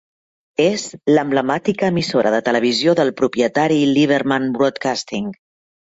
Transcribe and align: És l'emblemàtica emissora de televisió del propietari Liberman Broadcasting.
És 0.63 0.85
l'emblemàtica 1.17 1.91
emissora 1.93 2.33
de 2.37 2.41
televisió 2.47 2.95
del 3.01 3.15
propietari 3.21 3.79
Liberman 3.99 4.49
Broadcasting. 4.57 5.29